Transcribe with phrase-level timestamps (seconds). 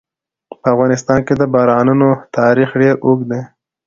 [0.61, 3.41] په افغانستان کې د بارانونو تاریخ ډېر اوږد دی.